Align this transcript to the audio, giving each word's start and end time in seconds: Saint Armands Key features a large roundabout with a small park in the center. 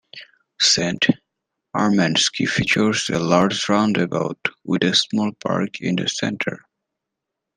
Saint 0.59 1.05
Armands 1.75 2.31
Key 2.33 2.47
features 2.47 3.07
a 3.09 3.19
large 3.19 3.69
roundabout 3.69 4.47
with 4.63 4.81
a 4.83 4.95
small 4.95 5.31
park 5.43 5.79
in 5.79 5.95
the 5.97 6.09
center. 6.09 6.63